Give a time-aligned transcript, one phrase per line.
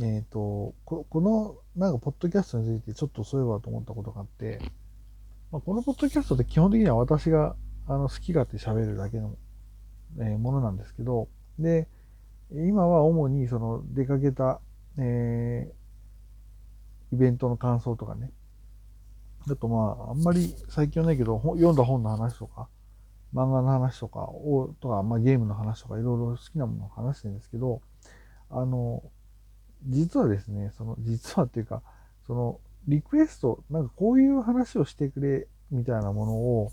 [0.00, 4.60] えっ、ー、とこ、このなんかポッドキャストについてちょっとそういえばと思ったことがあって、
[5.50, 7.56] まあ、このポッドキャストって基本的には私が
[7.86, 9.36] あの好き勝手喋るだけの、
[10.20, 11.88] えー、ものなんですけど、で、
[12.52, 14.60] 今は主にその出かけた、
[14.98, 18.30] えー、イベントの感想とかね、
[19.50, 22.68] あとまあ、あんまり最近はないけど、読んだ本の話とか、
[23.34, 27.80] 漫画の話とかを、とか、まあゲームの話とかいろいろ好きなものを話してるんですけど、
[28.50, 29.02] あの、
[29.86, 31.82] 実はですね、その、実はっていうか、
[32.26, 36.72] その、リクエスト、なんかこういう話をしてくれ、みたいなものを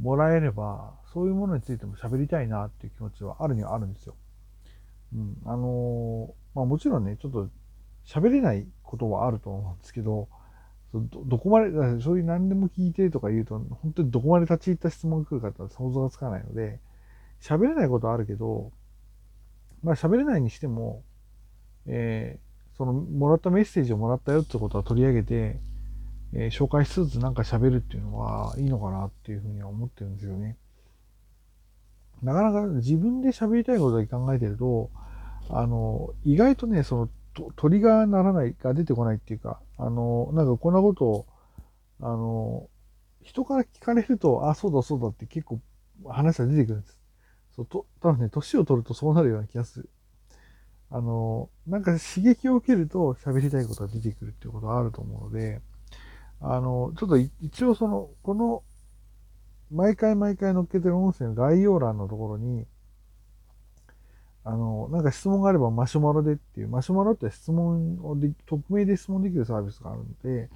[0.00, 4.14] もらえれば、そういうものについても喋りたいなっていう気持ちはあるにはあるんですよ。
[5.14, 5.36] うん。
[5.44, 7.48] あのまあもちろんね、ちょっと
[8.06, 10.28] 喋れないことはあると思うんですけど、
[10.94, 16.80] どどこまで、そういう何でも聞いてとか言うと、本当にどこまで立ち入った質問が来るかって想像がつかないので、
[17.40, 18.72] 喋れないことはあるけど、
[19.82, 21.02] まあ喋れないにしても、
[21.86, 25.60] えー、その、もらったメッセージをもらったよってことは取り上げて、
[26.32, 30.56] えー、紹介しつつなんか喋るっていうのはいいのかなっていうふうには思ってるんですよね。
[32.22, 34.90] なかなか自分で喋りたいことだけ考えてると、
[35.50, 37.08] あの、意外とね、その、
[37.54, 41.26] トリガーならないが出てこないっていうか、あの、なんかこんなことを、
[42.00, 42.68] あの、
[43.22, 45.60] 人から聞かれると、あ、そうだそうだって結構
[46.06, 46.98] 話が出てくるんです。
[47.54, 49.90] そうと、多分ね、年を取るとそうなるような気がする。
[50.90, 55.60] あの、なんか刺激を受けると喋りたいことが出てくるっていうことがあると思うので、
[56.40, 58.62] あの、ちょっと一応その、この、
[59.70, 62.66] 毎回毎回載っけてる音声の概要欄のところに、
[64.44, 70.48] あの、なんか質問があればマシュマロでっていう、マシュマロって質問をで、匿名で質問できるサービスがあるので、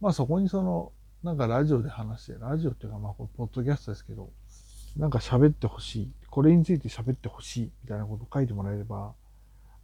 [0.00, 0.90] まあそこにその、
[1.22, 4.30] なんかラジオで話して、ラジオっていうかまあこれポッドキャストですけど、
[4.96, 6.12] なんか喋ってほしい。
[6.30, 7.72] これについて喋ってほしい。
[7.84, 9.14] みたいなことを書いてもらえれば、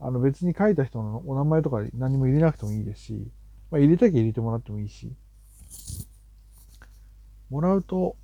[0.05, 3.31] あの別に書いた人のお名前とか何も入れなくてもいいですし、
[3.71, 5.13] まあ、入れたきゃ入れてもらってもいいし、
[7.51, 8.17] もらうと、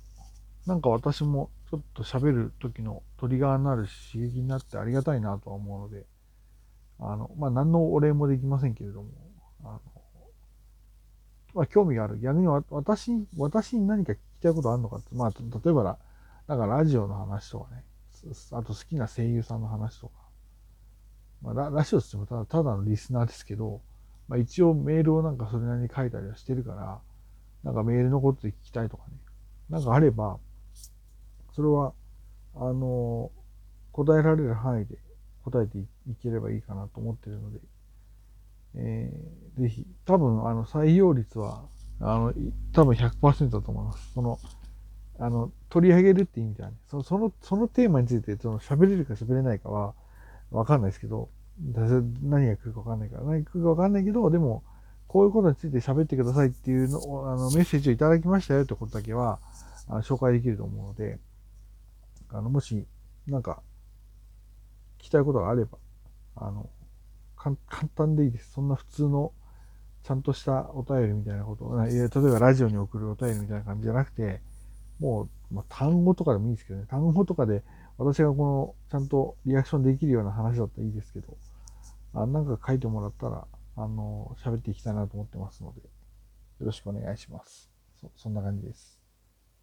[0.67, 6.05] なんか私もちょっと喋る時のトリガーになる刺激になってありがたいなとは思うので、
[6.99, 9.09] あの、まあ、何のお礼もできませんけれども、
[9.63, 9.81] あの、
[11.53, 12.19] まあ、興味がある。
[12.19, 15.97] 逆に私、私に何か聞きたいことあるのかって、まあ、例えば、
[16.47, 17.85] なんかラジオの話とかね、
[18.51, 20.28] あと好きな声優さんの話とか、
[21.41, 23.81] まあ、ララジオって言ってもただただのリスナーですけど、
[24.27, 26.99] まあ、一応メールをなんかそれなりに書いたりはしてるから、
[27.63, 29.17] なんかメールのことで聞きたいとかね、
[29.69, 30.37] なんかあれば、
[31.53, 31.93] それは、
[32.55, 33.31] あの、
[33.91, 34.97] 答えられる範囲で
[35.43, 35.85] 答えてい
[36.21, 37.59] ければいいかなと思ってるので、
[38.75, 41.63] えー、ぜひ、多分、あの、採用率は、
[41.99, 42.33] あの、
[42.71, 44.13] 多分100%だと思います。
[44.13, 44.39] その、
[45.19, 49.93] あの、取り上げるって意味ではね、その、その、そのテーマについて、その、喋れるか喋れないかは、
[50.51, 51.29] わかんないですけど、
[52.23, 54.63] 何が来るかわかんないから、何が来るかわかんないけど、でも、
[55.07, 59.39] こういうことについて喋ってくださいっていうのをあのメッセージをいただきましたよってことだけは、
[59.87, 61.19] あ紹介できると思うので、
[62.29, 62.85] あの、もし、
[63.27, 63.61] なんか、
[64.99, 65.77] 聞きたいことがあれば、
[66.35, 66.69] あの、
[67.35, 67.55] 簡
[67.95, 68.51] 単でいいです。
[68.51, 69.33] そんな普通の、
[70.03, 74.41] ちゃんとしたお便りみたいなことを、例えばラジオに送るお便りみたいな感じじゃなくて、
[74.99, 77.63] もう、まあ、単語とかでもいいですけどね、単語とかで
[77.97, 81.37] 私がこの、ちゃんとリアクションできるような話だったらいいですけど、
[82.13, 83.45] あなんか書いてもらったら、
[83.75, 85.87] あの、喋っていきたいなと思ってますので、よ
[86.61, 87.69] ろしくお願いします。
[87.99, 88.98] そそんな感じです。